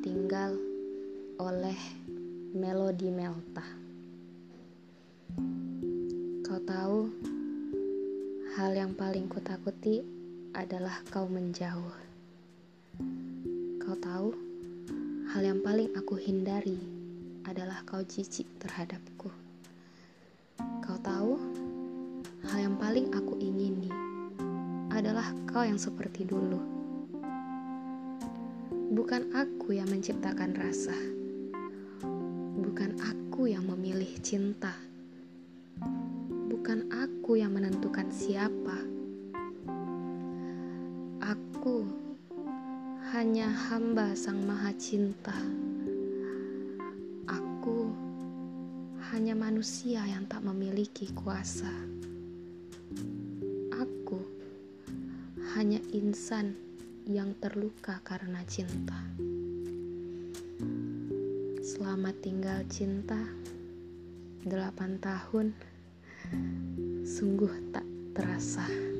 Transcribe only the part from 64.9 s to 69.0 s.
tahun, sungguh tak terasa.